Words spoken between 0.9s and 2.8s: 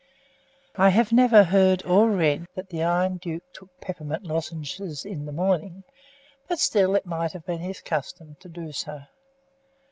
never heard or read that